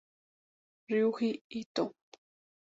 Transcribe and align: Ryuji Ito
Ryuji 0.87 1.29
Ito 1.59 1.83